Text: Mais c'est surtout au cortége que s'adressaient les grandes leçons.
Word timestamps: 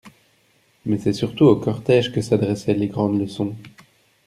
Mais 0.87 0.97
c'est 0.97 1.13
surtout 1.13 1.45
au 1.45 1.55
cortége 1.57 2.11
que 2.11 2.21
s'adressaient 2.21 2.73
les 2.73 2.87
grandes 2.87 3.21
leçons. 3.21 3.55